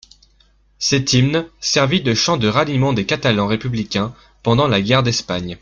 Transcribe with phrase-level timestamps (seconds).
[0.79, 5.49] Cet hymne servit de chant de ralliement des Catalans républicains pendant la guerre d'Espagne.